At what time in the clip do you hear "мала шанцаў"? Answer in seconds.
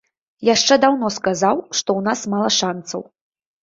2.35-3.11